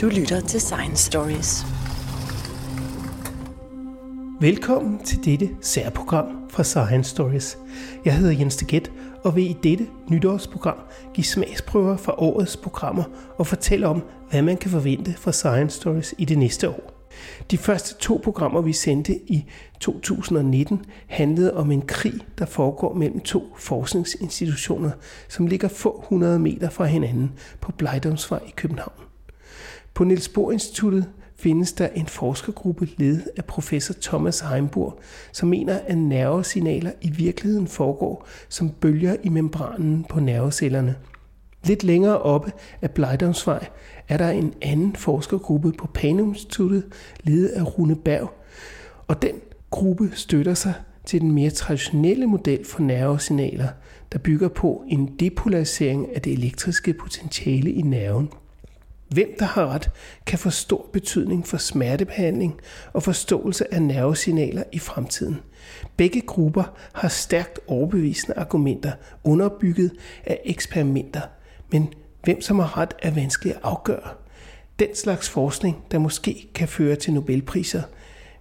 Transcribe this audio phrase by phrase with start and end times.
[0.00, 1.64] Du lytter til Science Stories.
[4.40, 7.58] Velkommen til dette særprogram fra Science Stories.
[8.04, 8.92] Jeg hedder Jens Deget
[9.24, 10.78] og vil i dette nytårsprogram
[11.14, 13.04] give smagsprøver fra årets programmer
[13.38, 17.08] og fortælle om, hvad man kan forvente fra Science Stories i det næste år.
[17.50, 19.44] De første to programmer, vi sendte i
[19.80, 24.90] 2019, handlede om en krig, der foregår mellem to forskningsinstitutioner,
[25.28, 29.07] som ligger få hundrede meter fra hinanden på Blejdomsvej i København.
[29.98, 35.00] På Niels Bohr Instituttet findes der en forskergruppe ledet af professor Thomas Heimburg,
[35.32, 40.96] som mener, at nervesignaler i virkeligheden foregår som bølger i membranen på nervecellerne.
[41.64, 43.66] Lidt længere oppe af Blejdomsvej
[44.08, 46.84] er der en anden forskergruppe på Panum Instituttet,
[47.22, 48.32] ledet af Rune Berg,
[49.06, 49.34] og den
[49.70, 50.74] gruppe støtter sig
[51.06, 53.68] til den mere traditionelle model for nervesignaler,
[54.12, 58.28] der bygger på en depolarisering af det elektriske potentiale i nerven.
[59.08, 59.90] Hvem der har ret,
[60.26, 62.60] kan få stor betydning for smertebehandling
[62.92, 65.40] og forståelse af nervesignaler i fremtiden.
[65.96, 68.92] Begge grupper har stærkt overbevisende argumenter
[69.24, 69.92] underbygget
[70.24, 71.20] af eksperimenter,
[71.72, 71.92] men
[72.24, 74.08] hvem som har ret er vanskeligt at afgøre.
[74.78, 77.82] Den slags forskning, der måske kan føre til Nobelpriser,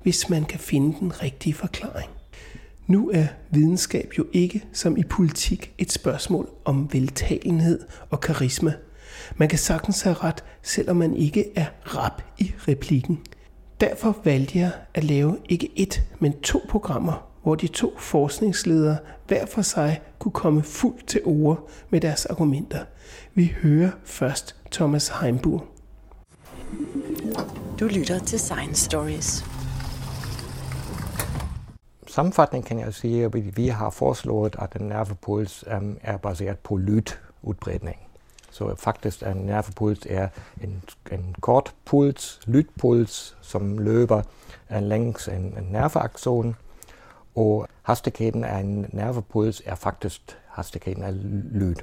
[0.03, 2.09] hvis man kan finde den rigtige forklaring.
[2.87, 8.73] Nu er videnskab jo ikke som i politik et spørgsmål om veltalenhed og karisma–
[9.35, 13.19] man kan sagtens have ret, selvom man ikke er rap i replikken.
[13.81, 19.45] Derfor valgte jeg at lave ikke et, men to programmer, hvor de to forskningsledere hver
[19.45, 22.85] for sig kunne komme fuldt til ord med deres argumenter.
[23.33, 25.63] Vi hører først Thomas Heimburg.
[27.79, 29.45] Du lytter til Science Stories.
[32.07, 35.63] Sammenfatning kan jeg sige, at vi har foreslået, at en nervepuls
[36.01, 38.06] er baseret på lydudbredning.
[38.57, 40.27] Så faktisk en nervepuls er
[40.61, 44.21] en, en kort puls, lydpuls, som løber
[44.69, 46.55] længs en, en nerveakson.
[47.35, 51.13] Og hastigheden af en nervepuls er faktisk hastigheden af
[51.51, 51.75] lyd.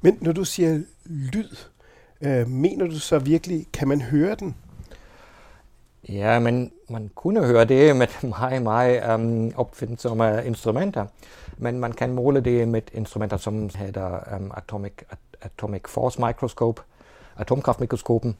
[0.00, 1.56] Men når du siger lyd,
[2.20, 4.56] øh, mener du så virkelig, kan man høre den?
[6.08, 8.06] Ja, men man kunne høre det med
[8.38, 11.06] meget, meget um, opfindsomme instrumenter,
[11.58, 14.92] men man kan måle det med instrumenter, som hedder um, atomic
[15.42, 16.82] Atomic Force Microscope,
[17.36, 18.36] atomkraftmikroskopen,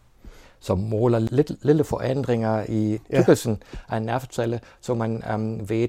[0.60, 3.78] som måler lidt, lille forandringer i tykkelsen ja.
[3.88, 5.88] af en nervecelle, så man um, ved,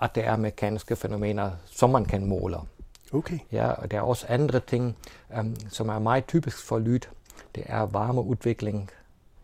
[0.00, 2.56] at det er mekaniske fænomener, som man kan måle.
[3.12, 3.38] Okay.
[3.52, 4.96] Ja, og der er også andre ting,
[5.38, 7.00] um, som er meget typisk for lyd.
[7.54, 8.90] Det er varmeudvikling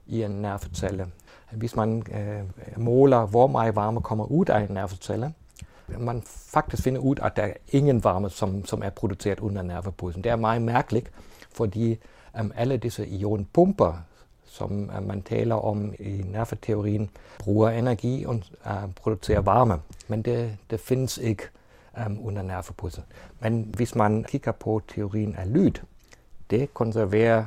[0.06, 1.06] i en nervecelle.
[1.52, 5.34] Hvis man uh, måler, hvor meget varme kommer ud af en nervecelle,
[5.88, 10.24] man faktisk finder ud, at der er ingen varme, som, som er produceret under nervepulsen.
[10.24, 11.10] Det er meget mærkeligt,
[11.52, 11.98] fordi
[12.40, 14.02] um, alle disse ionpumper,
[14.44, 19.80] som uh, man taler om i nerveteorien, bruger energi og uh, producerer varme.
[20.08, 21.42] Men det, det findes ikke
[22.06, 23.04] um, under nervepulsen.
[23.40, 25.72] Men hvis man kigger på teorien af lyd,
[26.50, 27.44] det konserverer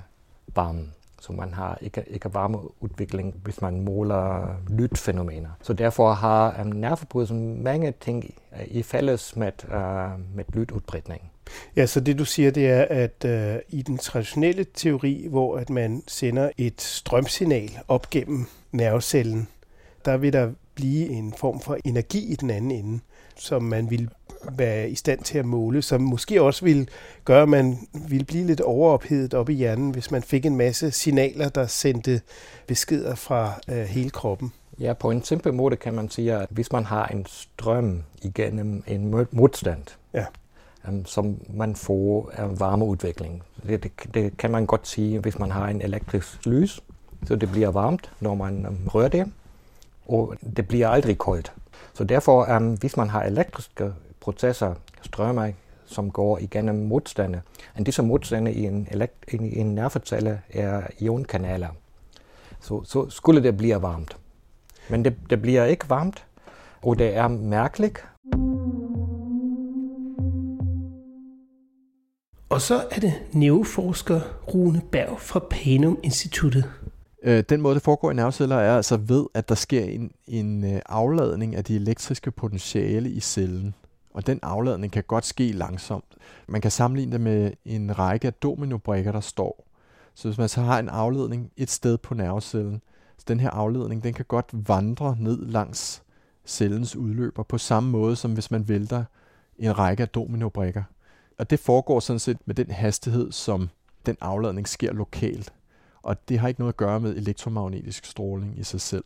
[0.56, 0.94] varmen.
[1.25, 5.50] Så man har ikke, ikke varmeudvikling, hvis man måler lydfænomener.
[5.62, 8.34] Så derfor har um, nervepulsen mange ting
[8.68, 11.22] i fælles med, uh, med lydudbredning.
[11.75, 15.69] Ja, så det du siger, det er, at uh, i den traditionelle teori, hvor at
[15.69, 19.47] man sender et strømsignal op gennem nervecellen,
[20.06, 23.00] der vil der blive en form for energi i den anden ende,
[23.35, 24.09] som man vil
[24.52, 26.90] være i stand til at måle, som måske også vil
[27.26, 30.92] gøre, at man ville blive lidt overophedet op i hjernen, hvis man fik en masse
[30.92, 32.22] signaler, der sendte
[32.68, 34.54] beskeder fra uh, hele kroppen.
[34.80, 38.84] Ja, på en simpel måde kan man sige, at hvis man har en strøm igennem
[38.88, 39.84] en modstand,
[40.14, 40.26] ja.
[40.88, 43.44] um, som man får uh, varmeudvikling.
[43.68, 46.82] Det, det, det kan man godt sige, hvis man har en elektrisk lys,
[47.28, 49.32] så det bliver varmt, når man um, rører det,
[50.08, 51.54] og det bliver aldrig koldt.
[51.94, 53.94] Så derfor, um, hvis man har elektriske
[54.25, 55.52] processer, strømmer,
[55.86, 57.41] som går igennem modstande,
[57.75, 61.67] og disse modstande i en, elekt- i en nervecelle er ionkanaler.
[62.61, 64.17] Så, så skulle det blive varmt.
[64.90, 66.26] Men det, det bliver ikke varmt,
[66.84, 68.05] og det er mærkeligt.
[72.50, 74.22] Og så er det neuroforsker
[74.53, 76.72] Rune Berg fra Panum Instituttet.
[77.23, 80.73] Øh, den måde, det foregår i nerveceller, er altså ved, at der sker en, en
[80.73, 83.76] øh, afladning af de elektriske potentiale i cellen.
[84.16, 86.16] Og den afladning kan godt ske langsomt.
[86.47, 89.67] Man kan sammenligne det med en række af dominobrikker, der står.
[90.14, 92.82] Så hvis man så har en afledning et sted på nervecellen,
[93.17, 96.03] så den her afledning, den kan godt vandre ned langs
[96.46, 99.03] cellens udløber på samme måde, som hvis man vælter
[99.59, 100.84] en række af dominobrikker.
[101.40, 103.70] Og det foregår sådan set med den hastighed, som
[104.06, 105.53] den afladning sker lokalt.
[106.03, 109.03] Og det har ikke noget at gøre med elektromagnetisk stråling i sig selv.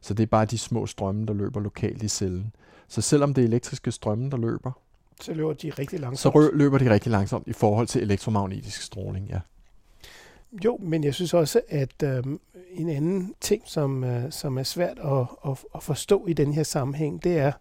[0.00, 2.52] Så det er bare de små strømme, der løber lokalt i cellen.
[2.92, 4.72] Så selvom det er elektriske strømme, der løber,
[5.20, 6.34] så løber de rigtig langsomt.
[6.34, 9.40] Så løber de rigtig langsomt i forhold til elektromagnetisk stråling, ja.
[10.64, 12.22] Jo, men jeg synes også, at øh,
[12.70, 16.62] en anden ting, som, øh, som er svært at, at, at forstå i den her
[16.62, 17.52] sammenhæng, det er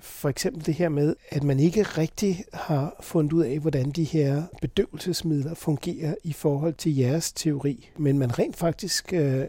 [0.00, 4.04] for eksempel det her med, at man ikke rigtig har fundet ud af, hvordan de
[4.04, 7.90] her bedøvelsesmidler fungerer i forhold til jeres teori.
[7.96, 9.46] Men man rent faktisk, øh, øh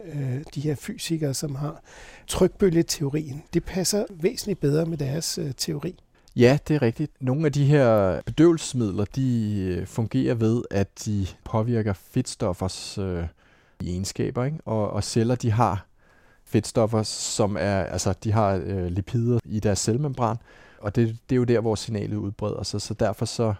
[0.54, 1.82] de her fysikere, som har
[2.26, 5.96] trykbølgeteorien, det passer væsentligt bedre med deres øh, teori.
[6.36, 7.12] Ja, det er rigtigt.
[7.20, 13.24] Nogle af de her bedøvelsesmidler, de øh, fungerer ved, at de påvirker fedtstoffers øh,
[13.84, 14.58] egenskaber, ikke?
[14.64, 15.89] Og, og celler, de har
[16.50, 20.36] fedtstoffer, som er, altså de har øh, lipider i deres cellemembran,
[20.80, 23.54] og det, det er jo der, hvor signalet udbreder sig, så derfor så,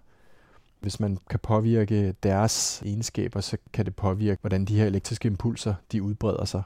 [0.80, 5.74] hvis man kan påvirke deres egenskaber, så kan det påvirke, hvordan de her elektriske impulser,
[5.92, 6.62] de udbreder sig.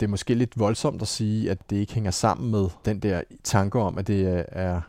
[0.00, 3.22] Det er måske lidt voldsomt at sige, at det ikke hænger sammen med den der
[3.44, 4.80] tanke om, at det er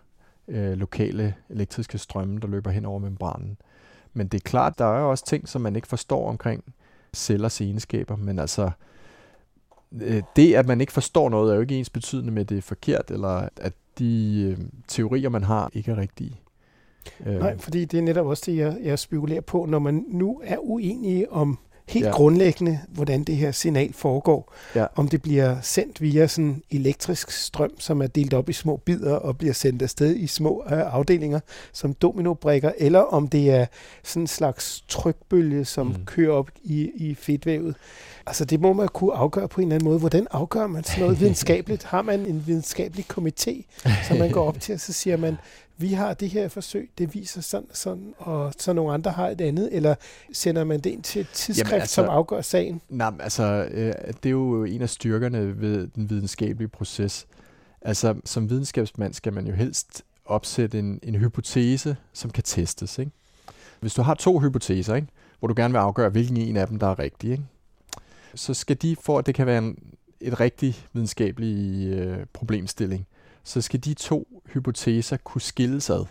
[0.48, 3.58] øh, lokale elektriske strømme, der løber hen over membranen.
[4.14, 6.64] Men det er klart, der er også ting, som man ikke forstår omkring
[7.14, 8.72] cellers egenskaber, men altså
[10.02, 12.58] Øh, det, at man ikke forstår noget, er jo ikke ens betydende med, at det
[12.58, 16.40] er forkert, eller at de øh, teorier, man har, ikke er rigtige.
[17.26, 17.40] Øh.
[17.40, 20.58] Nej, fordi det er netop også det, jeg, jeg spekulerer på, når man nu er
[20.58, 22.12] uenige om helt ja.
[22.12, 24.54] grundlæggende, hvordan det her signal foregår.
[24.76, 24.86] Ja.
[24.96, 29.16] Om det bliver sendt via sådan elektrisk strøm, som er delt op i små bidder
[29.16, 31.40] og bliver sendt afsted i små uh, afdelinger
[31.74, 33.66] som dominobrikker, eller om det er
[34.04, 36.06] sådan en slags trykbølge, som mm.
[36.06, 37.76] kører op i, i fedtvævet.
[38.28, 40.00] Altså det må man kunne afgøre på en eller anden måde.
[40.00, 41.84] Hvordan afgør man sådan noget videnskabeligt?
[41.84, 43.64] Har man en videnskabelig komité,
[44.08, 45.38] som man går op til, og så siger man,
[45.77, 49.27] vi har det her forsøg, det viser sådan og sådan, og så nogle andre har
[49.27, 49.95] et andet, eller
[50.33, 52.81] sender man det ind til et tidsskrift, Jamen, altså, som afgør sagen?
[52.89, 53.94] Nej, altså, øh,
[54.24, 57.27] det er jo en af styrkerne ved den videnskabelige proces.
[57.81, 63.00] Altså, som videnskabsmand skal man jo helst opsætte en, en hypotese, som kan testes.
[63.00, 63.12] Ikke?
[63.80, 65.07] Hvis du har to hypoteser, ikke?
[65.39, 67.44] hvor du gerne vil afgøre, hvilken en af dem, der er rigtig, ikke?
[68.36, 69.78] så skal de, for at det kan være en,
[70.21, 73.07] et rigtig videnskabelig øh, problemstilling,
[73.45, 76.06] så skal de to hypoteser kunne skilles ad.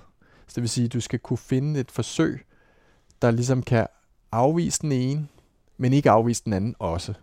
[0.46, 2.46] Så det vil sige, at du skal kunne finde et forsøg,
[3.22, 3.86] der ligesom kan
[4.32, 5.28] afvise den ene,
[5.76, 7.14] men ikke afvise den anden også.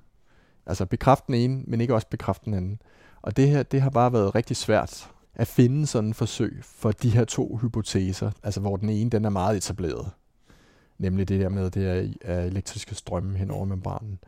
[0.66, 2.82] Altså bekræfte den ene, men ikke også bekræfte den anden.
[3.22, 6.92] Og det her, det har bare været rigtig svært at finde sådan en forsøg for
[6.92, 10.12] de her to hypoteser, altså hvor den ene den er meget etableret.
[10.98, 14.20] Nemlig det der med, at det er elektriske strømme hen over membranen.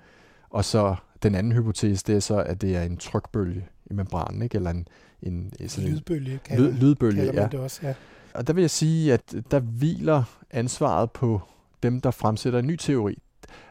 [0.50, 4.42] Og så den anden hypotese, det er så, at det er en trykbølge i membranen,
[4.42, 4.56] ikke?
[4.56, 4.88] eller en,
[5.24, 7.48] en, sådan lydbølge, en lyd, lydbølge ja.
[7.48, 7.94] det også, ja.
[8.34, 11.42] Og der vil jeg sige, at der hviler ansvaret på
[11.84, 13.18] dem, der fremsætter en ny teori.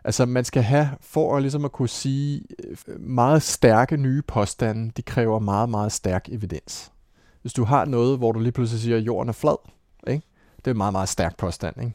[0.04, 2.42] Altså man skal have, for at, ligesom at kunne sige,
[2.88, 6.92] øh, meget stærke nye påstande, de kræver meget, meget stærk evidens.
[7.42, 9.56] Hvis du har noget, hvor du lige pludselig siger, at jorden er flad,
[10.06, 10.26] ikke?
[10.56, 11.80] det er en meget, meget stærk påstand.
[11.80, 11.94] Ikke?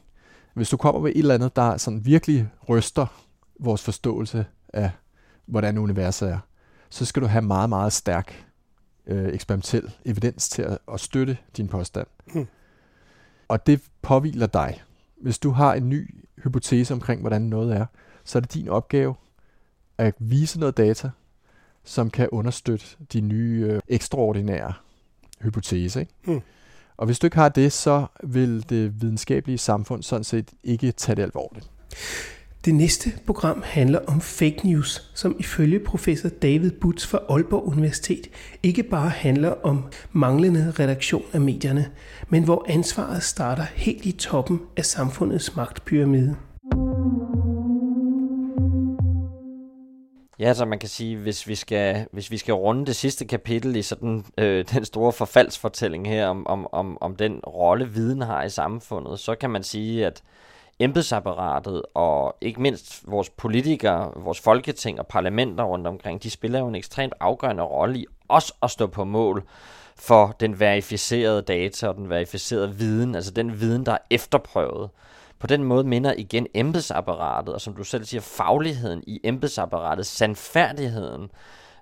[0.53, 3.05] Hvis du kommer med et eller andet, der sådan virkelig ryster
[3.59, 4.91] vores forståelse af,
[5.45, 6.39] hvordan universet er,
[6.89, 8.46] så skal du have meget, meget stærk
[9.07, 12.07] øh, eksperimentel evidens til at, at støtte din påstand.
[12.33, 12.47] Hmm.
[13.47, 14.83] Og det påviler dig.
[15.21, 17.85] Hvis du har en ny hypotese omkring, hvordan noget er,
[18.23, 19.15] så er det din opgave
[19.97, 21.09] at vise noget data,
[21.83, 24.73] som kan understøtte de nye øh, ekstraordinære
[25.41, 25.99] hypotese.
[25.99, 26.13] Ikke?
[26.25, 26.41] Hmm.
[26.97, 31.15] Og hvis du ikke har det, så vil det videnskabelige samfund sådan set ikke tage
[31.15, 31.69] det alvorligt.
[32.67, 38.27] Det næste program handler om fake news, som ifølge professor David Butz fra Aalborg Universitet
[38.63, 41.91] ikke bare handler om manglende redaktion af medierne,
[42.29, 46.35] men hvor ansvaret starter helt i toppen af samfundets magtpyramide.
[50.39, 53.75] Ja, så man kan sige, hvis vi skal, hvis vi skal runde det sidste kapitel
[53.75, 58.43] i sådan øh, den store forfaldsfortælling her om, om, om, om den rolle viden har
[58.43, 60.23] i samfundet, så kan man sige, at
[60.79, 66.67] embedsapparatet og ikke mindst vores politikere, vores folketing og parlamenter rundt omkring, de spiller jo
[66.67, 69.43] en ekstremt afgørende rolle i også at stå på mål
[69.95, 74.89] for den verificerede data og den verificerede viden, altså den viden, der er efterprøvet.
[75.39, 81.29] På den måde minder igen embedsapparatet, og som du selv siger, fagligheden i embedsapparatet, sandfærdigheden,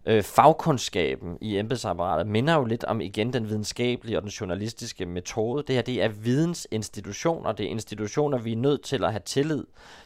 [0.06, 5.64] øh, fagkundskaben i embedsapparatet minder jo lidt om igen den videnskabelige og den journalistiske metode.
[5.68, 9.64] Det her det er vidensinstitutioner, det er institutioner, vi er nødt til at have tillid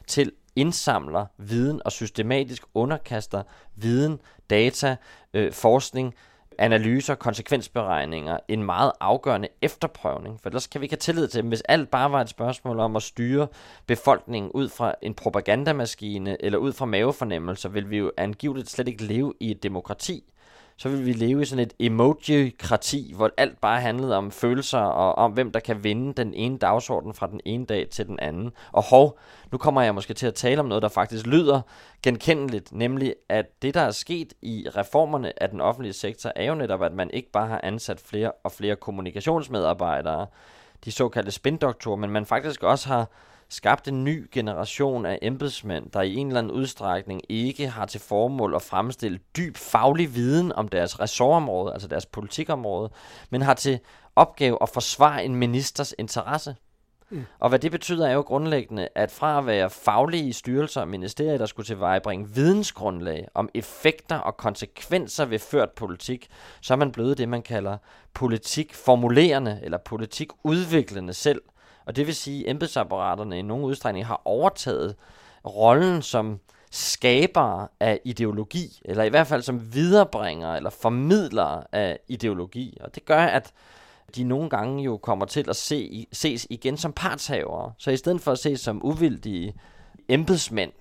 [0.07, 3.43] til indsamler viden og systematisk underkaster
[3.75, 4.95] viden, data,
[5.33, 6.15] øh, forskning
[6.59, 10.39] analyser, konsekvensberegninger, en meget afgørende efterprøvning.
[10.41, 11.47] For ellers kan vi ikke have tillid til dem.
[11.47, 13.47] Hvis alt bare var et spørgsmål om at styre
[13.87, 19.03] befolkningen ud fra en propagandamaskine eller ud fra mavefornemmelser, vil vi jo angiveligt slet ikke
[19.03, 20.23] leve i et demokrati
[20.79, 25.15] så ville vi leve i sådan et emoji-krati, hvor alt bare handlede om følelser og
[25.15, 28.51] om, hvem der kan vinde den ene dagsorden fra den ene dag til den anden.
[28.71, 29.19] Og hov,
[29.51, 31.61] nu kommer jeg måske til at tale om noget, der faktisk lyder
[32.03, 36.55] genkendeligt, nemlig at det, der er sket i reformerne af den offentlige sektor, er jo
[36.55, 40.27] netop, at man ikke bare har ansat flere og flere kommunikationsmedarbejdere,
[40.85, 43.09] de såkaldte spindoktorer, men man faktisk også har
[43.49, 47.99] skabt en ny generation af embedsmænd, der i en eller anden udstrækning ikke har til
[48.01, 52.89] formål at fremstille dyb faglig viden om deres ressortområde, altså deres politikområde,
[53.29, 53.79] men har til
[54.15, 56.55] opgave at forsvare en ministers interesse.
[57.09, 57.25] Mm.
[57.39, 61.37] Og hvad det betyder er jo grundlæggende, at fra at være faglige styrelser og ministerier,
[61.37, 66.27] der skulle tilvejebringe vidensgrundlag om effekter og konsekvenser ved ført politik,
[66.61, 67.77] så er man blevet det, man kalder
[68.13, 71.41] politikformulerende eller politikudviklende selv–
[71.89, 74.95] og det vil sige, at embedsapparaterne i nogen udstrækning har overtaget
[75.45, 76.39] rollen som
[76.71, 82.77] skaber af ideologi, eller i hvert fald som viderebringer eller formidler af ideologi.
[82.81, 83.53] Og det gør, at
[84.15, 87.73] de nogle gange jo kommer til at se, ses igen som partshavere.
[87.77, 89.53] Så i stedet for at ses som uvildige
[90.09, 90.71] embedsmænd,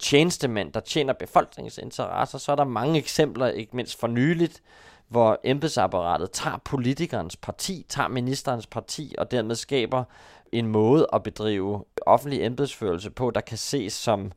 [0.00, 4.62] tjenestemænd, der tjener befolkningens interesser, så er der mange eksempler, ikke mindst for nyligt,
[5.08, 10.04] hvor embedsapparatet tager politikernes parti, tager ministerens parti, og dermed skaber
[10.52, 14.32] en måde at bedrive offentlig embedsførelse på, der kan ses som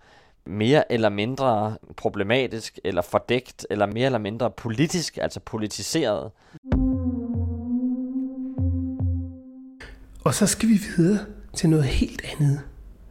[0.46, 6.32] mere eller mindre problematisk, eller fordækt, eller mere eller mindre politisk, altså politiseret.
[10.24, 12.62] Og så skal vi videre til noget helt andet,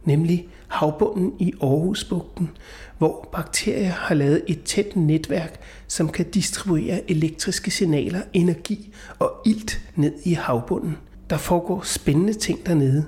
[0.03, 2.49] nemlig havbunden i Aarhusbugten,
[2.97, 9.81] hvor bakterier har lavet et tæt netværk, som kan distribuere elektriske signaler, energi og ilt
[9.95, 10.97] ned i havbunden–
[11.31, 13.05] der foregår spændende ting dernede,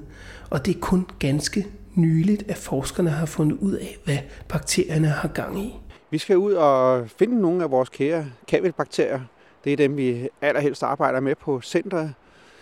[0.50, 4.18] og det er kun ganske nyligt, at forskerne har fundet ud af, hvad
[4.48, 5.80] bakterierne har gang i.
[6.10, 9.20] Vi skal ud og finde nogle af vores kære kabelbakterier.
[9.64, 12.14] Det er dem, vi allerhelst arbejder med på centret.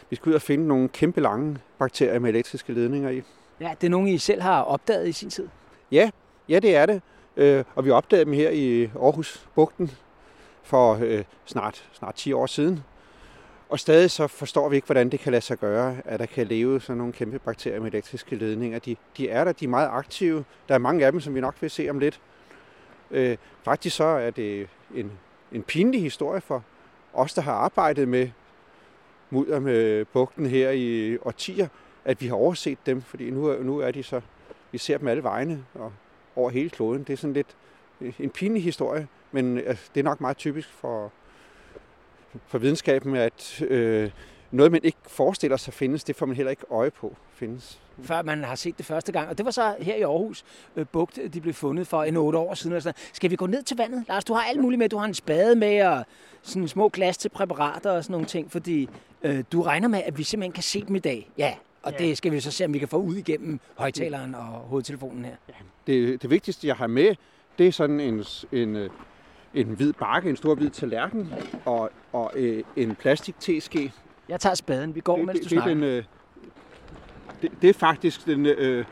[0.10, 3.22] Vi skal ud og finde nogle kæmpe lange bakterier med elektriske ledninger i.
[3.62, 5.48] Ja, det er nogen, I selv har opdaget i sin tid?
[5.91, 6.12] Ja,
[6.50, 7.01] ja det er det.
[7.38, 9.91] Øh, og vi opdagede dem her i Aarhus Bugten
[10.63, 12.84] for øh, snart, snart 10 år siden.
[13.70, 16.48] Og stadig så forstår vi ikke, hvordan det kan lade sig gøre, at der kan
[16.48, 18.80] leve sådan nogle kæmpe bakterier med elektriske ledninger.
[18.80, 20.46] De, de er der, de er meget aktive.
[20.68, 22.22] Der er mange af dem, som vi nok vil se om lidt.
[23.12, 25.12] Øh, faktisk så er det en,
[25.51, 26.63] en pinlig historie for
[27.13, 28.30] os, der har arbejdet med
[29.30, 31.68] mudder med bugten her i årtier,
[32.05, 34.22] at vi har overset dem, fordi nu, nu er de så,
[34.72, 35.93] vi ser dem alle vegne og
[36.36, 37.03] over hele kloden.
[37.03, 37.55] Det er sådan lidt
[38.01, 41.12] øh, en pinlig historie, men øh, det er nok meget typisk for,
[42.48, 44.12] for videnskaben, at øh,
[44.51, 47.81] noget, man ikke forestiller sig findes, det får man heller ikke øje på findes.
[48.03, 49.29] Før man har set det første gang.
[49.29, 50.43] Og det var så her i Aarhus
[50.75, 52.81] øh, Bugt, de blev fundet for en otte år siden.
[52.81, 53.00] sådan.
[53.13, 54.05] Skal vi gå ned til vandet?
[54.08, 54.89] Lars, du har alt muligt med.
[54.89, 56.05] Du har en spade med og
[56.41, 58.89] sådan små glas til præparater og sådan nogle ting, fordi
[59.24, 61.29] øh, du regner med, at vi simpelthen kan se dem i dag.
[61.38, 61.97] Ja, og ja.
[61.97, 65.35] det skal vi så se, om vi kan få ud igennem højtaleren og hovedtelefonen her.
[65.50, 65.53] Ja.
[65.88, 67.15] Det, det vigtigste, jeg har med,
[67.57, 68.89] det er sådan en, en øh,
[69.53, 71.33] en hvid bakke, en stor hvid tallerken
[71.65, 73.93] og, og øh, en plastik teske.
[74.29, 74.95] Jeg tager spaden.
[74.95, 75.73] Vi går, det, mens du det, snakker.
[75.73, 76.03] Den, øh,
[77.41, 78.85] det, det er faktisk den, øh,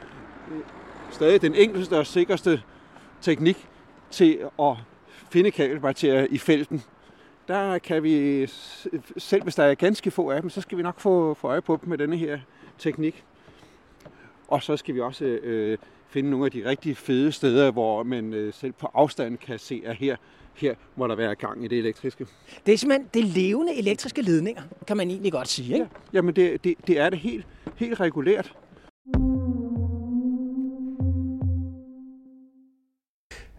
[1.11, 2.61] stadig den enkleste og sikreste
[3.21, 3.67] teknik
[4.11, 4.75] til at
[5.31, 6.83] finde kabelbakterier i felten.
[7.47, 8.47] Der kan vi,
[9.17, 11.61] selv hvis der er ganske få af dem, så skal vi nok få, få øje
[11.61, 12.39] på dem med denne her
[12.79, 13.23] teknik.
[14.47, 15.77] Og så skal vi også øh,
[16.09, 19.81] finde nogle af de rigtig fede steder, hvor man øh, selv på afstand kan se,
[19.85, 20.15] at her
[20.55, 22.25] her må der være gang i det elektriske.
[22.65, 25.85] Det er simpelthen det levende elektriske ledninger, kan man egentlig godt sige, ikke?
[25.85, 27.45] Ja, jamen det, det, det er det helt,
[27.75, 28.53] helt regulært.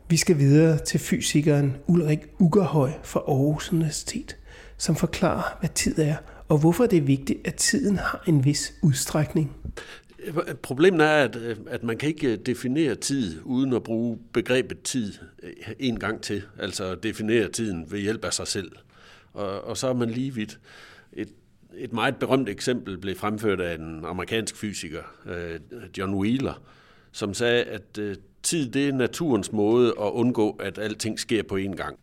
[0.09, 4.37] Vi skal videre til fysikeren Ulrik Ugerhøj fra Aarhus Universitet,
[4.77, 6.17] som forklarer, hvad tid er,
[6.51, 9.57] og hvorfor det er vigtigt, at tiden har en vis udstrækning.
[10.63, 14.83] Problemet er, at, øh, at man kan ikke øh, definere tid uden at bruge begrebet
[14.83, 16.43] tid øh, en gang til.
[16.59, 18.73] Altså definere tiden ved hjælp af sig selv.
[19.33, 20.61] Og, og så er man lige vidt.
[21.13, 21.29] Et,
[21.77, 25.03] et meget berømt eksempel blev fremført af en amerikansk fysiker,
[25.99, 26.63] John Wheeler,
[27.13, 27.99] som sagde, at
[28.43, 31.99] tid det er naturens måde at undgå, at alting sker på én gang.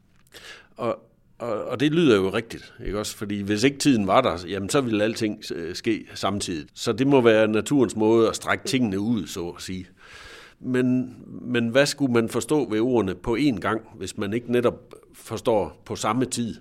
[0.78, 1.00] Og,
[1.40, 3.18] og, og det lyder jo rigtigt, ikke også?
[3.18, 6.68] Fordi hvis ikke tiden var der, jamen så ville alting øh, ske samtidig.
[6.74, 9.88] Så det må være naturens måde at strække tingene ud, så at sige.
[10.60, 14.96] Men, men hvad skulle man forstå ved ordene på én gang, hvis man ikke netop
[15.14, 16.56] forstår på samme tid?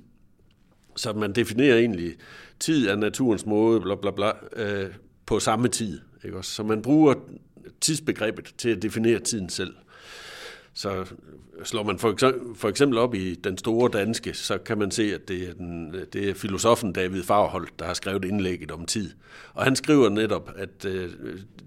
[0.97, 2.13] Så man definerer egentlig
[2.61, 4.91] tid af naturens måde, bla bla bla, øh,
[5.27, 6.01] på samme tid.
[6.25, 6.51] Ikke også?
[6.51, 7.15] Så man bruger
[7.81, 9.75] tidsbegrebet til at definere tiden selv.
[10.79, 11.05] Så
[11.65, 15.15] slår man for eksempel, for eksempel op i den store danske, så kan man se,
[15.15, 19.11] at det er, den, det er filosofen David Farhold, der har skrevet indlægget om tid.
[19.55, 21.11] Og han skriver netop, at øh,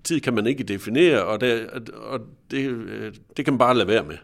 [0.04, 2.20] tid kan man ikke definere, og, det, og
[2.52, 4.18] det, øh, det kan man bare lade være med.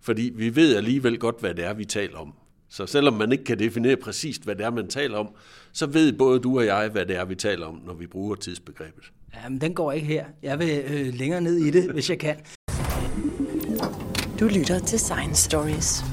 [0.00, 2.34] Fordi vi ved alligevel godt, hvad det er, vi taler om.
[2.68, 5.28] Så selvom man ikke kan definere præcist, hvad det er, man taler om,
[5.72, 8.34] så ved både du og jeg, hvad det er, vi taler om, når vi bruger
[8.34, 9.12] tidsbegrebet.
[9.44, 10.24] Jamen, den går ikke her.
[10.42, 12.36] Jeg vil øh, længere ned i det, hvis jeg kan.
[14.40, 16.04] Du lytter til Science Stories.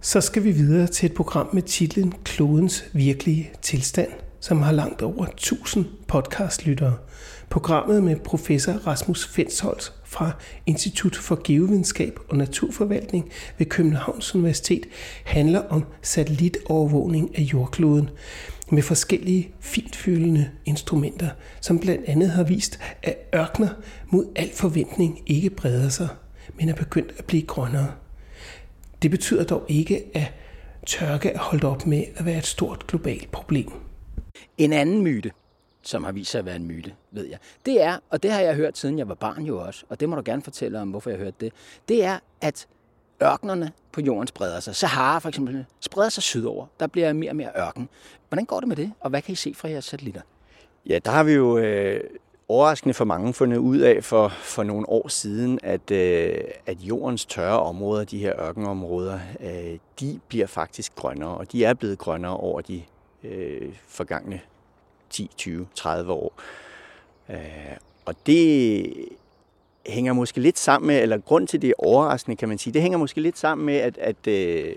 [0.00, 4.10] Så skal vi videre til et program med titlen Klodens virkelige tilstand,
[4.46, 6.96] som har langt over 1000 podcastlyttere.
[7.50, 10.30] Programmet med professor Rasmus Fensholt fra
[10.66, 14.86] Institut for Geovidenskab og Naturforvaltning ved Københavns Universitet
[15.24, 18.10] handler om satellitovervågning af jordkloden
[18.70, 21.28] med forskellige fintfølende instrumenter,
[21.60, 23.68] som blandt andet har vist, at ørkner
[24.10, 26.08] mod al forventning ikke breder sig,
[26.54, 27.92] men er begyndt at blive grønnere.
[29.02, 30.32] Det betyder dog ikke, at
[30.86, 33.85] tørke er holdt op med at være et stort globalt problem.
[34.58, 35.30] En anden myte,
[35.82, 38.40] som har vist sig at være en myte, ved jeg, det er, og det har
[38.40, 40.90] jeg hørt siden jeg var barn jo også, og det må du gerne fortælle om,
[40.90, 41.52] hvorfor jeg har hørt det,
[41.88, 42.66] det er, at
[43.22, 44.76] ørkenerne på jorden spreder sig.
[44.76, 46.66] Sahara for eksempel spreder sig sydover.
[46.80, 47.88] Der bliver mere og mere ørken.
[48.28, 50.20] Hvordan går det med det, og hvad kan I se fra jeres satellitter?
[50.86, 52.00] Ja, der har vi jo øh,
[52.48, 57.26] overraskende for mange fundet ud af for, for nogle år siden, at, øh, at jordens
[57.26, 62.36] tørre områder, de her ørkenområder, øh, de bliver faktisk grønnere, og de er blevet grønnere
[62.36, 62.82] over de
[63.24, 64.40] øh, forgangne
[65.10, 66.32] 10, 20, 30 år.
[67.30, 67.36] Øh,
[68.04, 68.86] og det
[69.86, 72.82] hænger måske lidt sammen med, eller grund til det er overraskende, kan man sige, det
[72.82, 74.76] hænger måske lidt sammen med, at, at, øh,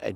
[0.00, 0.14] at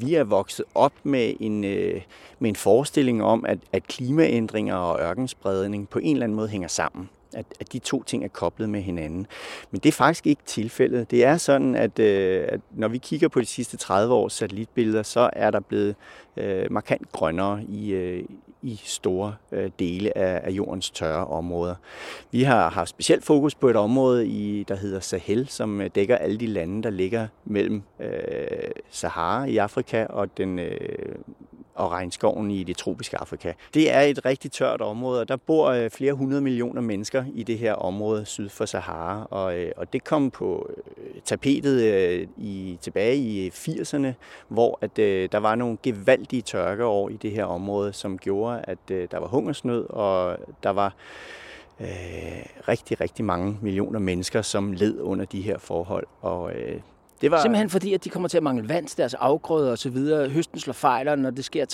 [0.00, 2.02] vi er vokset op med en, øh,
[2.38, 6.68] med en forestilling om, at, at klimaændringer og ørkenspredning på en eller anden måde hænger
[6.68, 7.08] sammen.
[7.34, 9.26] At, at de to ting er koblet med hinanden.
[9.70, 11.10] Men det er faktisk ikke tilfældet.
[11.10, 15.02] Det er sådan, at, øh, at når vi kigger på de sidste 30 års satellitbilleder,
[15.02, 15.94] så er der blevet
[16.36, 18.24] øh, markant grønnere i, øh,
[18.62, 21.74] i store øh, dele af, af jordens tørre områder.
[22.30, 26.16] Vi har haft specielt fokus på et område, i, der hedder Sahel, som øh, dækker
[26.16, 31.14] alle de lande, der ligger mellem øh, Sahara i Afrika og den øh,
[31.74, 33.52] og regnskoven i det tropiske Afrika.
[33.74, 37.42] Det er et rigtig tørt område, og der bor øh, flere hundrede millioner mennesker i
[37.42, 42.78] det her område syd for Sahara, og, øh, og det kom på øh, tapetet i,
[42.80, 44.12] tilbage i 80'erne,
[44.48, 44.96] hvor at,
[45.32, 49.90] der var nogle gevaldige tørkeår i det her område, som gjorde, at der var hungersnød,
[49.90, 50.94] og der var
[51.80, 51.86] øh,
[52.68, 56.06] rigtig, rigtig mange millioner mennesker, som led under de her forhold.
[56.20, 56.80] Og øh,
[57.20, 57.42] det var...
[57.42, 59.96] Simpelthen fordi, at de kommer til at mangle vand til deres afgrøder osv.
[60.30, 61.64] Høsten slår fejler, når det sker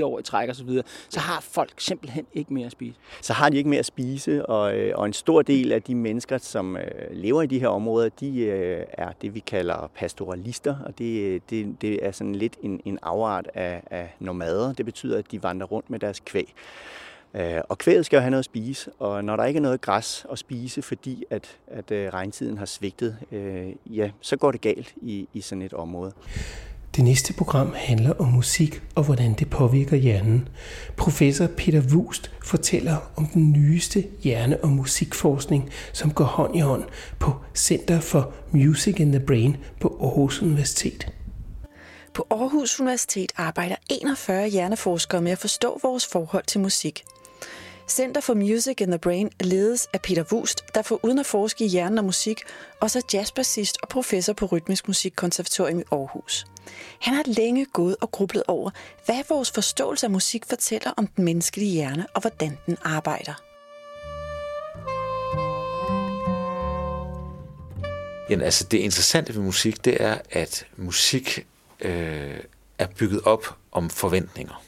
[0.00, 0.54] 3-4 år i træk osv.
[0.54, 0.84] Så, videre.
[1.08, 2.98] så har folk simpelthen ikke mere at spise.
[3.22, 5.94] Så har de ikke mere at spise, og, øh, og en stor del af de
[5.94, 10.76] mennesker, som øh, lever i de her områder, de øh, er det, vi kalder pastoralister,
[10.86, 14.72] og det, det, det er sådan lidt en, en afart af, af nomader.
[14.72, 16.54] Det betyder, at de vandrer rundt med deres kvæg.
[17.36, 19.80] Øh, og kvæget skal jo have noget at spise, og når der ikke er noget
[19.80, 24.60] græs at spise, fordi at, at øh, regntiden har svigtet, øh, ja, så går det
[24.60, 26.12] galt i, i sådan et område.
[26.96, 30.48] Det næste program handler om musik og hvordan det påvirker hjernen.
[30.96, 36.84] Professor Peter Wust fortæller om den nyeste hjerne- og musikforskning, som går hånd i hånd
[37.18, 41.12] på Center for Music in the Brain på Aarhus Universitet.
[42.14, 47.04] På Aarhus Universitet arbejder 41 hjerneforskere med at forstå vores forhold til musik–
[47.88, 51.64] Center for Music in the Brain ledes af Peter Wust, der for uden at forske
[51.64, 52.40] i hjernen og musik,
[52.80, 56.46] også er jazzbassist og professor på Rytmisk Musikkonservatorium i Aarhus.
[57.00, 58.70] Han har længe gået og grublet over,
[59.04, 63.42] hvad vores forståelse af musik fortæller om den menneskelige hjerne og hvordan den arbejder.
[68.30, 71.46] Jamen, altså det interessante ved musik, det er, at musik
[71.80, 72.40] øh,
[72.78, 74.65] er bygget op om forventninger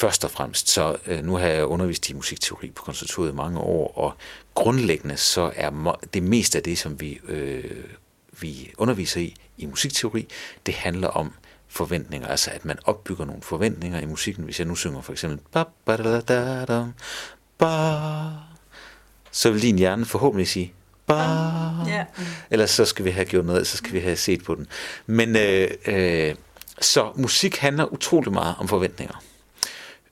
[0.00, 0.68] først og fremmest.
[0.68, 4.14] Så øh, nu har jeg undervist i musikteori på konservatoriet i mange år, og
[4.54, 7.84] grundlæggende så er det meste af det, som vi, øh,
[8.40, 10.28] vi underviser i, i musikteori,
[10.66, 11.32] det handler om
[11.68, 14.44] forventninger, altså at man opbygger nogle forventninger i musikken.
[14.44, 16.84] Hvis jeg nu synger for eksempel ba, ba, da, da, da,
[17.58, 17.68] ba,
[19.30, 20.72] så vil din hjerne forhåbentlig sige
[21.06, 21.14] ba,
[21.88, 22.06] yeah.
[22.50, 24.66] ellers så skal vi have gjort noget, så skal vi have set på den.
[25.06, 26.34] Men øh, øh,
[26.80, 29.14] så musik handler utrolig meget om forventninger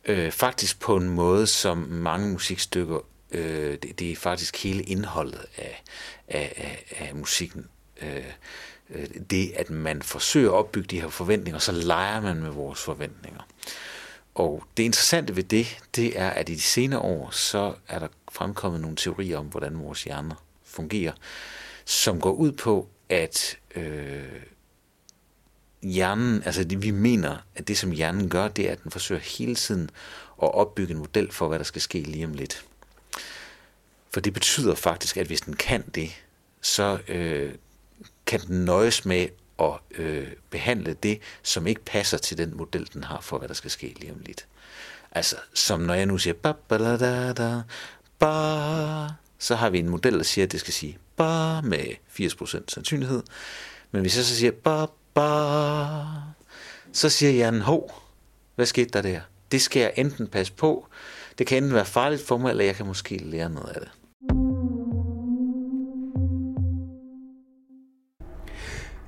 [0.08, 2.98] øh, faktisk på en måde, som mange musikstykker
[3.30, 5.82] Øh, det, det er faktisk hele indholdet af,
[6.28, 7.66] af, af, af musikken.
[8.02, 8.24] Øh,
[8.90, 12.80] øh, det, at man forsøger at opbygge de her forventninger, så leger man med vores
[12.80, 13.40] forventninger.
[14.34, 18.08] Og det interessante ved det, det er, at i de senere år, så er der
[18.32, 21.12] fremkommet nogle teorier om, hvordan vores hjerner fungerer,
[21.84, 24.22] som går ud på, at øh,
[25.82, 29.20] hjernen, altså det, vi mener, at det som hjernen gør, det er, at den forsøger
[29.20, 29.90] hele tiden
[30.42, 32.64] at opbygge en model for, hvad der skal ske lige om lidt.
[34.10, 36.10] For det betyder faktisk, at hvis den kan det,
[36.60, 37.54] så øh,
[38.26, 43.04] kan den nøjes med at øh, behandle det, som ikke passer til den model, den
[43.04, 44.46] har for, hvad der skal ske lige om lidt.
[45.12, 47.62] Altså, som når jeg nu siger ba ba da da da
[48.18, 49.06] ba,
[49.38, 51.84] så har vi en model, der siger, at det skal sige ba med
[52.20, 53.22] 80% sandsynlighed.
[53.90, 56.04] Men hvis jeg så siger ba ba,
[56.92, 58.02] så siger hjernen, hov,
[58.56, 59.20] hvad skete der der?
[59.52, 60.86] Det skal jeg enten passe på,
[61.38, 63.90] det kan enten være farligt for mig, eller jeg kan måske lære noget af det.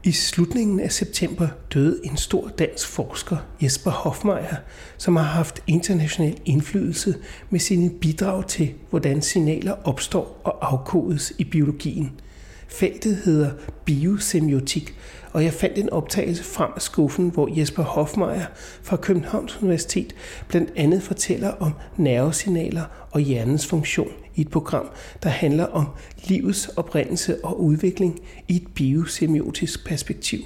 [0.04, 4.56] I slutningen af september døde en stor dansk forsker, Jesper Hofmeier,
[4.98, 7.14] som har haft international indflydelse
[7.50, 12.20] med sine bidrag til, hvordan signaler opstår og afkodes i biologien.
[12.68, 13.50] Feltet hedder
[13.84, 14.94] biosemiotik,
[15.32, 18.46] og jeg fandt en optagelse frem af skuffen, hvor Jesper Hofmeier
[18.82, 20.14] fra Københavns Universitet
[20.48, 24.90] blandt andet fortæller om nervesignaler og hjernens funktion i et program,
[25.22, 25.88] der handler om
[26.24, 30.40] livets oprindelse og udvikling i et biosemiotisk perspektiv.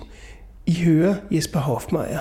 [0.67, 2.21] I hører Jesper Hofmeier.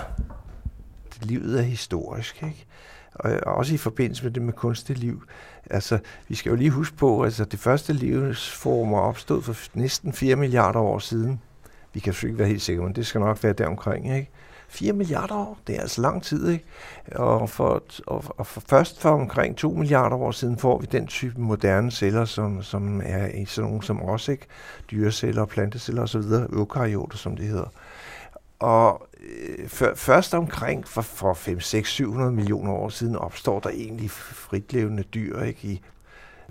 [1.21, 2.65] Livet er historisk, ikke?
[3.13, 5.23] Og også i forbindelse med det med kunstigt liv.
[5.69, 10.13] Altså, vi skal jo lige huske på, at altså, det første livsformer opstod for næsten
[10.13, 11.39] 4 milliarder år siden.
[11.93, 14.29] Vi kan selvfølgelig ikke være helt sikre, men det skal nok være deromkring, ikke?
[14.73, 16.65] 4 milliarder år, det er altså lang tid, ikke?
[17.15, 21.08] Og, for, og, og for først for omkring 2 milliarder år siden får vi den
[21.08, 24.45] type moderne celler, som, som er i sådan nogle som os, ikke?
[24.91, 26.21] Dyreceller, planteceller osv.,
[26.53, 27.71] eukaryoter, som det hedder.
[28.60, 33.69] Og øh, for, først omkring for, for 5, 6, 700 millioner år siden opstår der
[33.69, 35.67] egentlig fritlevende dyr, ikke?
[35.67, 35.82] I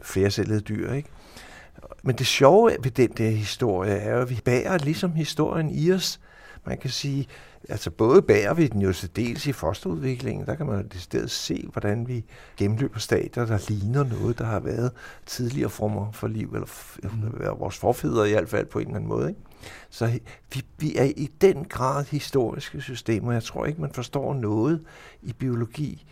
[0.02, 1.08] flercellede dyr, ikke?
[2.02, 6.20] Men det sjove ved den der historie er at vi bærer ligesom historien i os.
[6.66, 7.26] Man kan sige,
[7.68, 11.30] altså både bærer vi den jo til dels i fosterudviklingen, der kan man i stedet
[11.30, 12.24] se, hvordan vi
[12.56, 14.90] gennemløber stadier, der ligner noget, der har været
[15.26, 16.66] tidligere former for liv, eller
[17.02, 17.58] mm.
[17.58, 19.28] vores forfædre i hvert fald på en eller anden måde.
[19.28, 19.40] Ikke?
[19.90, 20.18] Så
[20.54, 23.32] vi, vi er i den grad historiske systemer.
[23.32, 24.80] Jeg tror ikke, man forstår noget
[25.22, 26.06] i biologi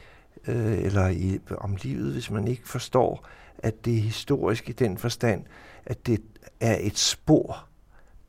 [0.47, 3.27] øh, eller i, om livet, hvis man ikke forstår,
[3.63, 5.45] at det er historisk i den forstand,
[5.87, 6.21] at det
[6.61, 7.67] er et spor,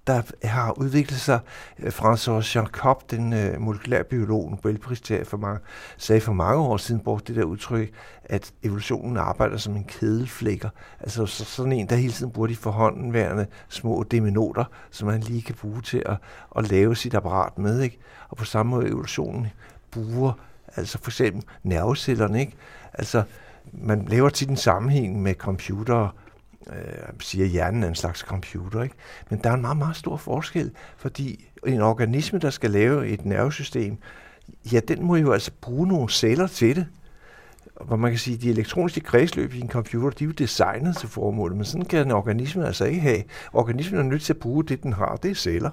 [0.07, 1.39] der har udviklet sig.
[1.79, 5.59] François Jacob, den uh, molekylærbiolog, Nobelpristager for mange,
[5.97, 10.69] sagde for mange år siden, brugte det der udtryk, at evolutionen arbejder som en kedelflækker.
[10.99, 15.41] Altså så, sådan en, der hele tiden bruger de forhåndenværende små deminoter, som man lige
[15.41, 16.17] kan bruge til at,
[16.57, 17.81] at lave sit apparat med.
[17.81, 17.99] Ikke?
[18.29, 19.47] Og på samme måde evolutionen
[19.91, 20.33] bruger
[20.75, 22.39] altså for eksempel nervecellerne.
[22.39, 22.53] Ikke?
[22.93, 23.23] Altså
[23.73, 26.09] man laver tit en sammenhæng med computere,
[26.67, 26.75] øh,
[27.19, 28.83] siger, hjernen er en slags computer.
[28.83, 28.95] Ikke?
[29.29, 33.25] Men der er en meget, meget stor forskel, fordi en organisme, der skal lave et
[33.25, 33.97] nervesystem,
[34.71, 36.87] ja, den må jo altså bruge nogle celler til det.
[37.85, 40.97] Hvor man kan sige, at de elektroniske kredsløb i en computer, de er jo designet
[40.97, 43.23] til formålet, men sådan kan en organisme altså ikke have.
[43.53, 45.69] Organismen er nødt til at bruge det, den har, det er celler.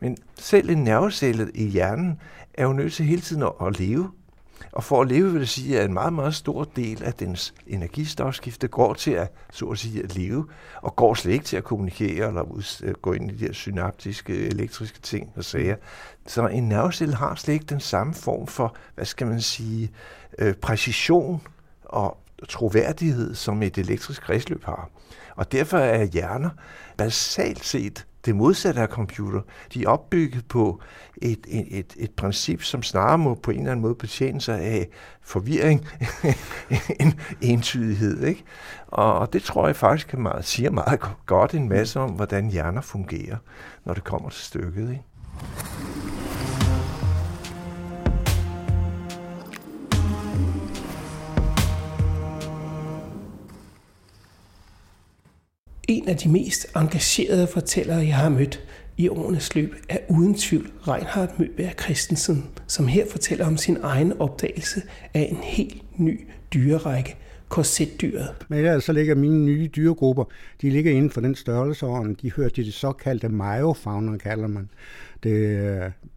[0.00, 2.20] Men selv en nervecelle i hjernen
[2.54, 4.10] er jo nødt til hele tiden at leve
[4.72, 7.54] og for at leve vil det sige, at en meget, meget stor del af dens
[7.66, 10.46] energistofskifte går til at, så at sige, at leve,
[10.82, 14.46] og går slet ikke til at kommunikere eller øh, gå ind i de her synaptiske,
[14.46, 15.76] elektriske ting og sager.
[16.26, 19.90] Så en nervecelle har slet ikke den samme form for, hvad skal man sige,
[20.38, 21.40] øh, præcision
[21.84, 22.16] og
[22.48, 24.90] troværdighed, som et elektrisk kredsløb har.
[25.36, 26.50] Og derfor er hjerner
[26.96, 29.40] basalt set det modsatte af computer.
[29.74, 30.80] De er opbygget på
[31.22, 34.60] et, et, et, et princip, som snarere må på en eller anden måde betjene sig
[34.60, 34.88] af
[35.22, 35.88] forvirring
[37.00, 38.24] en entydighed.
[38.24, 38.44] Ikke?
[38.86, 42.50] Og, og det tror jeg faktisk kan meget, siger meget godt en masse om, hvordan
[42.50, 43.36] hjerner fungerer,
[43.84, 44.90] når det kommer til stykket.
[44.90, 45.02] Ikke?
[55.92, 58.64] En af de mest engagerede fortællere, jeg har mødt
[58.96, 64.12] i årenes løb, er uden tvivl Reinhard Møberg Christensen, som her fortæller om sin egen
[64.12, 64.82] opdagelse
[65.14, 67.16] af en helt ny dyrerække,
[67.48, 68.34] korsetdyret.
[68.48, 70.24] Men ellers så ligger mine nye dyregrupper,
[70.62, 72.16] de ligger inden for den størrelseorden.
[72.22, 74.68] De hører til det såkaldte myofauna, kalder man
[75.22, 75.30] det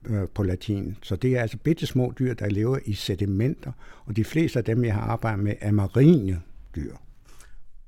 [0.09, 0.97] øh, på latin.
[1.01, 3.71] Så det er altså bitte små dyr, der lever i sedimenter,
[4.05, 6.41] og de fleste af dem, jeg har arbejdet med, er marine
[6.75, 6.95] dyr.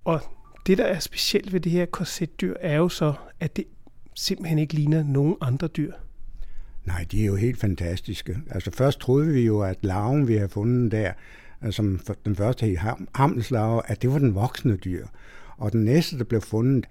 [0.05, 0.21] Og
[0.67, 3.65] det, der er specielt ved det her korsetdyr, er jo så, at det
[4.15, 5.91] simpelthen ikke ligner nogen andre dyr.
[6.85, 8.37] Nej, de er jo helt fantastiske.
[8.49, 11.11] Altså først troede vi jo, at larven, vi havde fundet der,
[11.63, 12.75] øh, som den første i
[13.15, 15.07] hammelslave, at det var den voksne dyr.
[15.57, 16.85] Og den næste, der blev fundet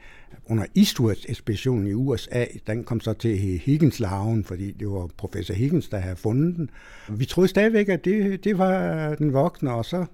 [0.47, 5.89] under Eastwoods ekspedition i USA, den kom så til Higgins-larven, fordi det var professor Higgins,
[5.89, 6.71] der havde fundet den.
[7.09, 10.07] Vi troede stadigvæk, at det, det var den voksne, og så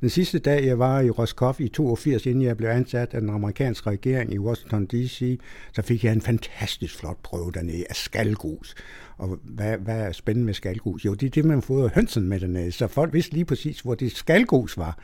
[0.00, 3.30] den sidste dag, jeg var i Roscoff i 82, inden jeg blev ansat af den
[3.30, 5.40] amerikanske regering i Washington D.C.,
[5.72, 8.74] så fik jeg en fantastisk flot prøve dernede af skalgus.
[9.16, 11.04] Og hvad, hvad er spændende med skalgus?
[11.04, 13.94] Jo, det er det, man får hønsen med dernede, så folk vidste lige præcis, hvor
[13.94, 14.98] det skalgus var.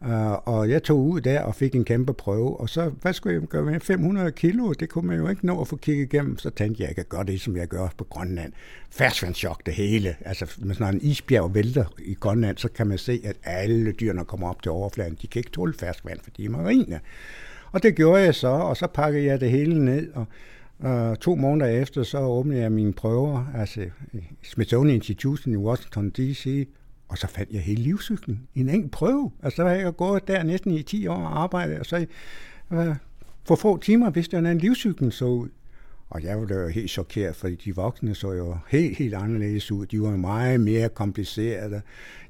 [0.00, 3.34] Uh, og jeg tog ud der og fik en kæmpe prøve, og så, hvad skulle
[3.34, 4.72] jeg gøre med 500 kilo?
[4.72, 6.38] Det kunne man jo ikke nå at få kigget igennem.
[6.38, 8.52] Så tænkte jeg, jeg kan gøre det, som jeg gør på Grønland.
[8.90, 10.16] Færdsvandschok det hele.
[10.20, 14.24] Altså, hvis når en isbjerg vælter i Grønland, så kan man se, at alle dyrene
[14.24, 15.18] kommer op til overfladen.
[15.22, 17.00] De kan ikke tåle færdsvand, for de er marine.
[17.72, 20.26] Og det gjorde jeg så, og så pakkede jeg det hele ned, og
[20.84, 23.86] Uh, to måneder efter, så åbnede jeg mine prøver, altså
[24.42, 26.68] Smithsonian Institution i Washington D.C.,
[27.08, 29.30] og så fandt jeg hele livscyklen i en enkelt prøve.
[29.42, 32.06] Altså, så har jeg gået der næsten i 10 år og arbejdet, og så
[32.72, 32.96] øh,
[33.44, 35.48] for få timer vidste jeg, hvordan livscyklen så ud.
[36.10, 39.86] Og jeg var jo helt chokeret, fordi de voksne så jo helt, helt anderledes ud.
[39.86, 41.82] De var meget mere komplicerede.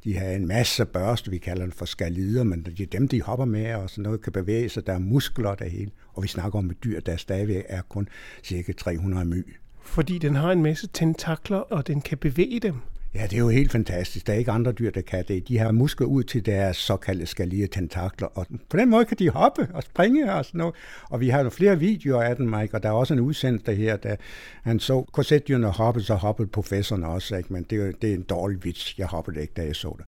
[0.05, 3.23] De havde en masse børste, vi kalder det for skalider, men det er dem, de
[3.23, 4.87] hopper med, og sådan noget kan bevæge sig.
[4.87, 5.91] Der er muskler der hele.
[6.13, 8.09] Og vi snakker om et dyr, der stadigvæk er kun
[8.43, 9.57] cirka 300 my.
[9.83, 12.75] Fordi den har en masse tentakler, og den kan bevæge dem.
[13.15, 14.27] Ja, det er jo helt fantastisk.
[14.27, 15.49] Der er ikke andre dyr, der kan det.
[15.49, 19.31] De har muskler ud til deres såkaldte skalige tentakler, og på den måde kan de
[19.31, 20.75] hoppe og springe og sådan noget.
[21.11, 23.75] Og vi har jo flere videoer af den, Mike, og der er også en udsendelse
[23.75, 24.17] her, der
[24.63, 27.53] han så korsetdyrene hoppe, så hoppede professoren også, ikke?
[27.53, 28.99] men det er, det er en dårlig vits.
[28.99, 30.07] Jeg hoppede ikke, da jeg så det.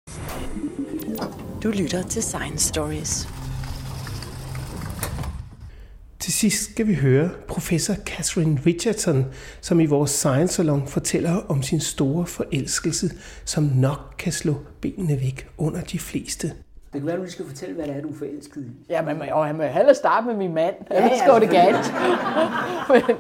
[1.63, 3.44] Du lytter til Science Stories.
[6.25, 9.25] Til sidst skal vi høre professor Catherine Richardson,
[9.61, 13.11] som i vores Science Salon fortæller om sin store forelskelse,
[13.45, 16.47] som nok kan slå benene væk under de fleste.
[16.47, 16.57] Det
[16.93, 18.93] kan være, du skal fortælle, hvad det er, du er forelsket i.
[18.93, 20.75] Ja, men og han må hellere starte med min mand.
[20.91, 21.95] Ja, Ellers ja, går det galt.
[22.93, 23.17] men,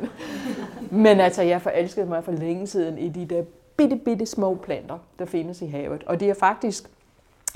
[0.90, 3.42] men altså, jeg forelskede mig for længe siden i de der
[3.76, 6.04] bitte, bitte små planter, der findes i havet.
[6.04, 6.90] Og de er faktisk,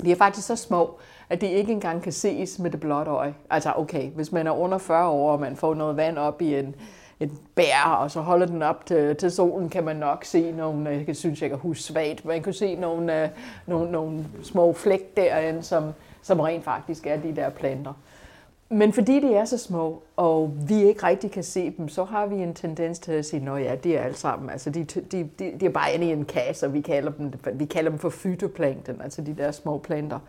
[0.05, 3.33] de er faktisk så små, at det ikke engang kan ses med det blotte øje.
[3.49, 6.55] Altså okay, hvis man er under 40 år, og man får noget vand op i
[6.55, 6.75] en,
[7.19, 11.03] en bær, og så holder den op til, til solen, kan man nok se nogle,
[11.07, 13.29] jeg synes, jeg kan huske svagt, man kan se nogle, øh,
[13.65, 17.93] nogle, nogle små flæk derinde, som, som rent faktisk er de der planter.
[18.71, 22.25] Men fordi de er så små, og vi ikke rigtig kan se dem, så har
[22.25, 24.49] vi en tendens til at sige, at ja, de er alle sammen.
[24.49, 27.33] Altså, de, de, de, de er bare inde i en kasse, og vi kalder dem,
[27.53, 30.19] vi kalder dem for fytoplankton, altså de der små planter.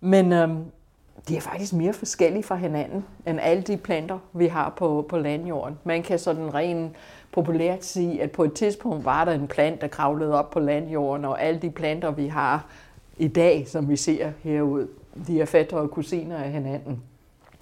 [0.00, 0.64] Men øhm,
[1.28, 5.18] de er faktisk mere forskellige fra hinanden, end alle de planter, vi har på, på
[5.18, 5.78] landjorden.
[5.84, 6.92] Man kan sådan rent
[7.32, 11.24] populært sige, at på et tidspunkt var der en plant, der kravlede op på landjorden,
[11.24, 12.66] og alle de planter, vi har
[13.16, 14.88] i dag, som vi ser herude,
[15.26, 17.02] de er fætter og kusiner af hinanden.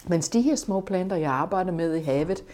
[0.08, 2.44] Mens de her små planter, jeg arbejder med i havet,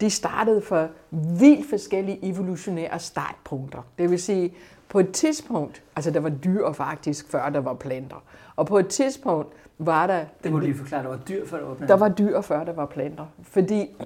[0.00, 3.82] de startede for vildt forskellige evolutionære startpunkter.
[3.98, 4.54] Det vil sige,
[4.88, 8.24] på et tidspunkt, altså der var dyr faktisk, før der var planter.
[8.56, 10.24] Og på et tidspunkt var der...
[10.42, 11.96] Det må du lige forklare, der var dyr før der var planter.
[11.96, 13.26] Der var dyr før der var planter.
[13.42, 13.96] Fordi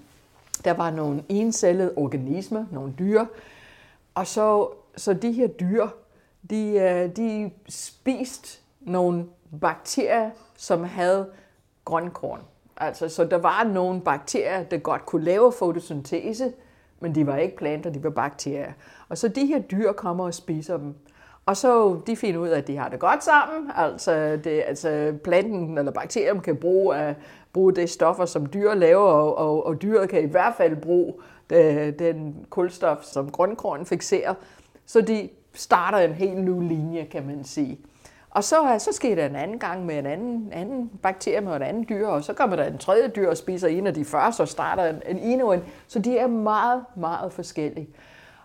[0.64, 3.24] der var nogle encellede organismer, nogle dyr,
[4.14, 5.86] og så, så de her dyr,
[6.50, 9.26] de, øh, de spiste nogle
[9.60, 11.26] bakterier, som havde
[11.88, 12.40] grønkorn.
[12.76, 16.52] Altså, så der var nogle bakterier, der godt kunne lave fotosyntese,
[17.00, 18.72] men de var ikke planter, de var bakterier.
[19.08, 20.94] Og så de her dyr kommer og spiser dem.
[21.46, 23.70] Og så de finder ud af, at de har det godt sammen.
[23.76, 27.14] Altså, det, altså planten eller bakterien kan bruge, uh,
[27.52, 31.14] bruge det stoffer, som dyr laver, og, og, og dyret kan i hvert fald bruge
[31.50, 34.34] det, den kulstof, som grønkorn fixerer.
[34.86, 37.78] Så de starter en helt ny linje, kan man sige.
[38.38, 41.56] Og så, øh, så sker der en anden gang med en anden, anden bakterie med
[41.56, 44.04] et andet dyr, og så kommer der en tredje dyr og spiser en af de
[44.04, 45.60] første, og starter en, en endnu en.
[45.86, 47.88] Så de er meget, meget forskellige.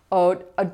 [0.09, 0.65] Og, og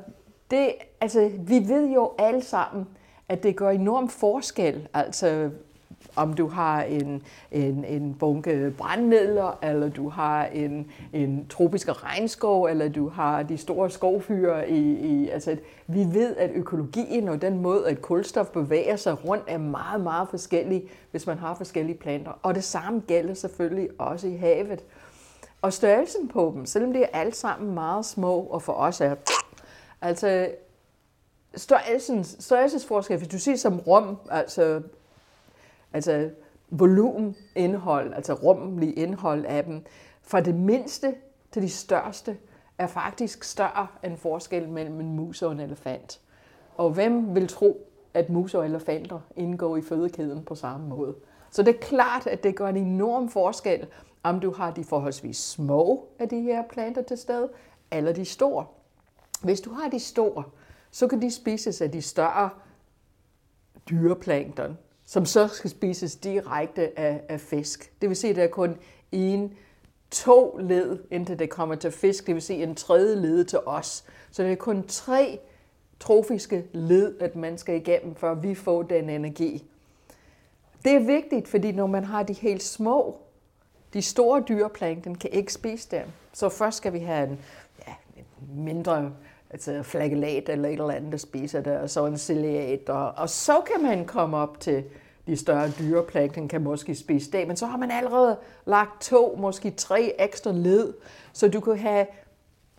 [0.50, 2.86] det, altså, vi ved jo alle sammen,
[3.28, 5.50] at det gør enorm forskel, altså
[6.20, 12.64] om du har en, en, en bunke brændmidler, eller du har en, en tropisk regnskov,
[12.64, 14.70] eller du har de store skovfyre.
[14.70, 15.56] I, i, altså,
[15.86, 20.28] vi ved, at økologien og den måde, at kulstof bevæger sig rundt, er meget, meget
[20.28, 22.32] forskellig, hvis man har forskellige planter.
[22.42, 24.84] Og det samme gælder selvfølgelig også i havet.
[25.62, 29.14] Og størrelsen på dem, selvom det er alt sammen meget små, og for os er
[30.02, 30.48] Altså,
[31.56, 34.82] størrelsen, størrelsesforskel, hvis du siger som rum, altså,
[35.92, 36.30] altså
[36.70, 39.84] volumenindhold, altså rummelig indhold af dem,
[40.22, 41.14] fra det mindste
[41.52, 42.36] til de største,
[42.78, 46.20] er faktisk større end forskel mellem en mus og en elefant.
[46.76, 51.14] Og hvem vil tro, at mus og elefanter indgår i fødekæden på samme måde?
[51.50, 53.86] Så det er klart, at det gør en enorm forskel,
[54.22, 57.48] om du har de forholdsvis små af de her planter til stede,
[57.92, 58.66] eller de store.
[59.42, 60.44] Hvis du har de store,
[60.90, 62.50] så kan de spises af de større
[63.90, 64.78] dyreplankton,
[65.10, 67.92] som så skal spises direkte af, af fisk.
[68.00, 68.76] Det vil sige, at der er kun
[69.12, 69.54] en,
[70.10, 72.26] to led, indtil det kommer til fisk.
[72.26, 74.04] Det vil sige en tredje led til os.
[74.30, 75.38] Så det er kun tre
[76.00, 79.64] trofiske led, at man skal igennem, før vi får den energi.
[80.84, 83.16] Det er vigtigt, fordi når man har de helt små,
[83.92, 86.06] de store dyreplankton kan ikke spise dem.
[86.32, 87.38] Så først skal vi have en,
[87.86, 89.12] ja, en mindre
[89.50, 93.30] altså flagellat eller et eller andet, der spiser det, og så en ciliat, og, og
[93.30, 94.84] så kan man komme op til
[95.26, 99.70] de større dyreplankton, kan måske spise det, men så har man allerede lagt to, måske
[99.70, 100.94] tre ekstra led,
[101.32, 102.06] så du kan have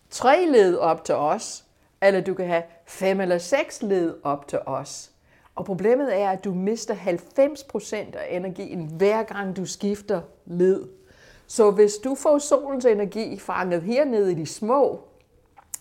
[0.09, 1.63] tre led op til os,
[2.01, 5.11] eller du kan have fem eller seks led op til os.
[5.55, 10.87] Og problemet er, at du mister 90% af energien, hver gang du skifter led.
[11.47, 14.99] Så hvis du får solens energi fanget hernede i de små,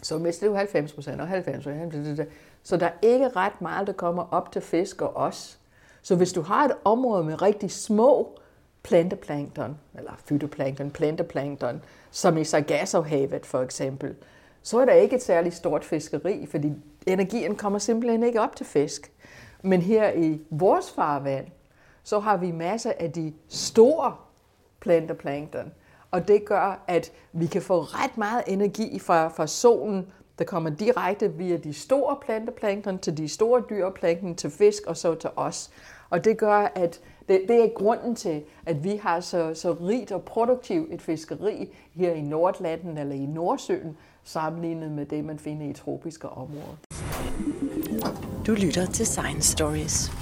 [0.02, 2.24] så mister du 90% og 90%.
[2.62, 5.59] Så der er ikke ret meget, der kommer op til fisk og os.
[6.02, 8.38] Så hvis du har et område med rigtig små
[8.82, 14.14] planteplankton, eller fytoplankton, planteplankton, som i Sargassohavet for eksempel,
[14.62, 16.72] så er der ikke et særligt stort fiskeri, fordi
[17.06, 19.12] energien kommer simpelthen ikke op til fisk.
[19.62, 21.46] Men her i vores farvand,
[22.02, 24.14] så har vi masser af de store
[24.80, 25.72] planteplankton,
[26.10, 30.06] og det gør, at vi kan få ret meget energi fra, fra solen,
[30.40, 35.14] der kommer direkte via de store planteplankton til de store dyreplankton, til fisk og så
[35.14, 35.70] til os.
[36.10, 40.12] Og det gør, at det, det er grunden til, at vi har så, så rigt
[40.12, 45.66] og produktivt et fiskeri her i Nordlanden eller i Nordsøen, sammenlignet med det, man finder
[45.66, 46.76] i tropiske områder.
[48.46, 50.19] Du lytter til Science Stories.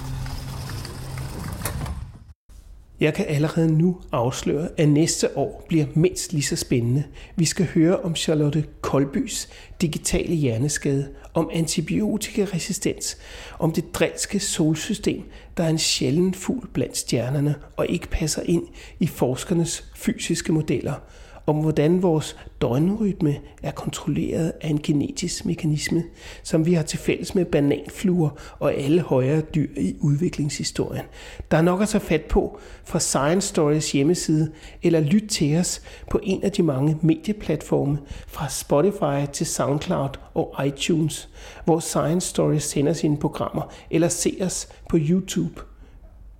[2.99, 7.03] Jeg kan allerede nu afsløre, at næste år bliver mindst lige så spændende.
[7.35, 9.49] Vi skal høre om Charlotte Kolbys
[9.81, 13.17] digitale hjerneskade, om antibiotikaresistens,
[13.59, 15.23] om det drilske solsystem,
[15.57, 18.63] der er en sjælden fugl blandt stjernerne og ikke passer ind
[18.99, 20.93] i forskernes fysiske modeller–
[21.49, 26.03] om hvordan vores døgnrytme er kontrolleret af en genetisk mekanisme,
[26.43, 31.05] som vi har til fælles med bananfluer og alle højere dyr i udviklingshistorien.
[31.51, 34.51] Der er nok at tage fat på fra Science Stories hjemmeside,
[34.83, 40.67] eller lyt til os på en af de mange medieplatforme fra Spotify til SoundCloud og
[40.67, 41.29] iTunes,
[41.65, 45.61] hvor Science Stories sender sine programmer, eller se os på YouTube.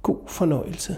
[0.02, 0.98] God fornøjelse.